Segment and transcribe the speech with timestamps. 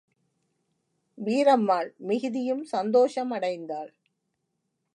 [1.17, 3.91] வீரம்மாள் மிகுதியும் சந்தோஷமடைந்தாள்.